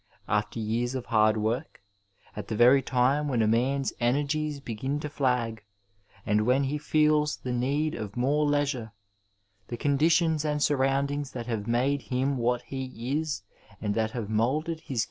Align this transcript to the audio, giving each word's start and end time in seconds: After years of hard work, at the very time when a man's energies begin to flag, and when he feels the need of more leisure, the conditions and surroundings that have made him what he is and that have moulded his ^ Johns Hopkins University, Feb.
After 0.27 0.59
years 0.59 0.95
of 0.95 1.05
hard 1.05 1.37
work, 1.37 1.79
at 2.35 2.47
the 2.47 2.55
very 2.55 2.81
time 2.81 3.27
when 3.27 3.43
a 3.43 3.47
man's 3.47 3.93
energies 3.99 4.59
begin 4.59 4.99
to 5.01 5.09
flag, 5.09 5.63
and 6.25 6.47
when 6.47 6.63
he 6.63 6.79
feels 6.79 7.37
the 7.37 7.51
need 7.51 7.93
of 7.93 8.17
more 8.17 8.43
leisure, 8.47 8.93
the 9.67 9.77
conditions 9.77 10.43
and 10.43 10.59
surroundings 10.63 11.33
that 11.33 11.45
have 11.45 11.67
made 11.67 12.01
him 12.01 12.37
what 12.39 12.63
he 12.63 13.19
is 13.19 13.43
and 13.79 13.93
that 13.93 14.09
have 14.09 14.27
moulded 14.27 14.29
his 14.31 14.31
^ 14.31 14.31
Johns 14.31 14.55
Hopkins 14.55 14.65
University, 14.81 14.95
Feb. 14.95 14.99